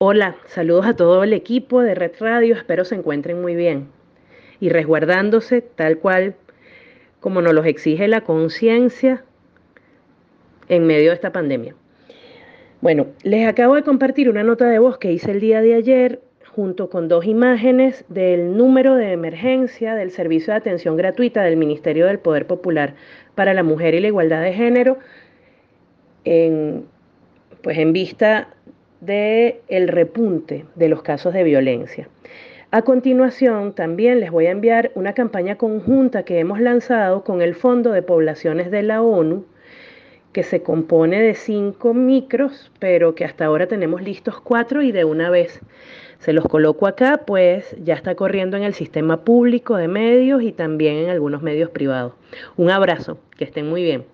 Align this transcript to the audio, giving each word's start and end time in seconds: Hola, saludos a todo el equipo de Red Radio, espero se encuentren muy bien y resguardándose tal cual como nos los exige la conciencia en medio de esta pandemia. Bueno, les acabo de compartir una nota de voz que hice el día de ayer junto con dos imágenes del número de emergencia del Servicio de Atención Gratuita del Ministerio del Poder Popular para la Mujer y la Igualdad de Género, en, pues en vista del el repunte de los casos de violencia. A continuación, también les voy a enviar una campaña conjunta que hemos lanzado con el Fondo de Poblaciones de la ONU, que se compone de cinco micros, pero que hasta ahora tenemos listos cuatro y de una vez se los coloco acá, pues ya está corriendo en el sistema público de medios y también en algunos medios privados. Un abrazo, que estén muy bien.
Hola, 0.00 0.36
saludos 0.46 0.86
a 0.86 0.94
todo 0.94 1.24
el 1.24 1.32
equipo 1.32 1.82
de 1.82 1.96
Red 1.96 2.12
Radio, 2.20 2.54
espero 2.54 2.84
se 2.84 2.94
encuentren 2.94 3.42
muy 3.42 3.56
bien 3.56 3.88
y 4.60 4.68
resguardándose 4.68 5.60
tal 5.60 5.98
cual 5.98 6.36
como 7.18 7.42
nos 7.42 7.52
los 7.52 7.66
exige 7.66 8.06
la 8.06 8.20
conciencia 8.20 9.24
en 10.68 10.86
medio 10.86 11.08
de 11.08 11.16
esta 11.16 11.32
pandemia. 11.32 11.74
Bueno, 12.80 13.08
les 13.24 13.48
acabo 13.48 13.74
de 13.74 13.82
compartir 13.82 14.30
una 14.30 14.44
nota 14.44 14.68
de 14.68 14.78
voz 14.78 14.98
que 14.98 15.10
hice 15.10 15.32
el 15.32 15.40
día 15.40 15.62
de 15.62 15.74
ayer 15.74 16.22
junto 16.46 16.90
con 16.90 17.08
dos 17.08 17.24
imágenes 17.24 18.04
del 18.08 18.56
número 18.56 18.94
de 18.94 19.10
emergencia 19.10 19.96
del 19.96 20.12
Servicio 20.12 20.52
de 20.52 20.58
Atención 20.58 20.96
Gratuita 20.96 21.42
del 21.42 21.56
Ministerio 21.56 22.06
del 22.06 22.20
Poder 22.20 22.46
Popular 22.46 22.94
para 23.34 23.52
la 23.52 23.64
Mujer 23.64 23.96
y 23.96 24.00
la 24.00 24.06
Igualdad 24.06 24.42
de 24.42 24.52
Género, 24.52 24.98
en, 26.22 26.84
pues 27.62 27.78
en 27.78 27.92
vista 27.92 28.54
del 29.00 29.56
el 29.68 29.88
repunte 29.88 30.64
de 30.74 30.88
los 30.88 31.02
casos 31.02 31.34
de 31.34 31.44
violencia. 31.44 32.08
A 32.70 32.82
continuación, 32.82 33.72
también 33.72 34.20
les 34.20 34.30
voy 34.30 34.46
a 34.46 34.50
enviar 34.50 34.92
una 34.94 35.14
campaña 35.14 35.56
conjunta 35.56 36.24
que 36.24 36.38
hemos 36.38 36.60
lanzado 36.60 37.24
con 37.24 37.40
el 37.40 37.54
Fondo 37.54 37.92
de 37.92 38.02
Poblaciones 38.02 38.70
de 38.70 38.82
la 38.82 39.00
ONU, 39.00 39.46
que 40.32 40.42
se 40.42 40.62
compone 40.62 41.20
de 41.22 41.34
cinco 41.34 41.94
micros, 41.94 42.70
pero 42.78 43.14
que 43.14 43.24
hasta 43.24 43.46
ahora 43.46 43.68
tenemos 43.68 44.02
listos 44.02 44.40
cuatro 44.40 44.82
y 44.82 44.92
de 44.92 45.04
una 45.04 45.30
vez 45.30 45.60
se 46.18 46.32
los 46.32 46.44
coloco 46.44 46.86
acá, 46.86 47.22
pues 47.26 47.76
ya 47.82 47.94
está 47.94 48.14
corriendo 48.14 48.56
en 48.56 48.64
el 48.64 48.74
sistema 48.74 49.24
público 49.24 49.76
de 49.76 49.88
medios 49.88 50.42
y 50.42 50.52
también 50.52 50.96
en 50.96 51.10
algunos 51.10 51.42
medios 51.42 51.70
privados. 51.70 52.12
Un 52.56 52.70
abrazo, 52.70 53.18
que 53.36 53.44
estén 53.44 53.68
muy 53.68 53.82
bien. 53.82 54.04